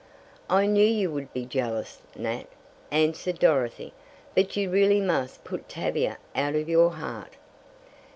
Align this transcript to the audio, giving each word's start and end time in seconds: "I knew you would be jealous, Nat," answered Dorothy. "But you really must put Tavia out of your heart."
"I 0.49 0.65
knew 0.65 0.83
you 0.83 1.11
would 1.11 1.31
be 1.31 1.45
jealous, 1.45 2.01
Nat," 2.15 2.47
answered 2.89 3.37
Dorothy. 3.37 3.93
"But 4.33 4.57
you 4.57 4.67
really 4.67 4.99
must 4.99 5.43
put 5.43 5.69
Tavia 5.69 6.17
out 6.35 6.55
of 6.55 6.67
your 6.67 6.89
heart." 6.93 7.33